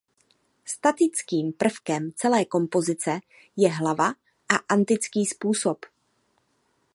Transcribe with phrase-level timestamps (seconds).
[0.65, 3.19] Statickým prvkem celé kompozice
[3.55, 4.09] je hlava
[4.51, 5.77] na antický způsob.